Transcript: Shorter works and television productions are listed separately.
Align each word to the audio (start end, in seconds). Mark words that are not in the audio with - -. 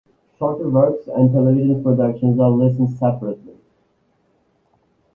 Shorter 0.39 0.67
works 0.67 1.05
and 1.09 1.31
television 1.31 1.83
productions 1.83 2.39
are 2.39 2.49
listed 2.49 2.89
separately. 2.97 3.53